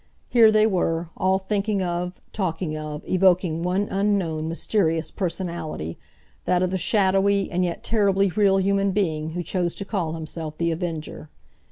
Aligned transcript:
Here 0.29 0.51
they 0.51 0.65
were, 0.65 1.09
all 1.15 1.37
thinking 1.37 1.83
of, 1.83 2.19
talking 2.33 2.75
of, 2.75 3.07
evoking 3.07 3.61
one 3.61 3.87
unknown, 3.91 4.47
mysterious 4.49 5.11
personality—that 5.11 6.63
of 6.63 6.71
the 6.71 6.77
shadowy 6.79 7.51
and 7.51 7.63
yet 7.63 7.83
terribly 7.83 8.29
real 8.29 8.57
human 8.57 8.93
being 8.93 9.33
who 9.33 9.43
chose 9.43 9.75
to 9.75 9.85
call 9.85 10.13
himself 10.13 10.57
The 10.57 10.71
Avenger. 10.71 11.29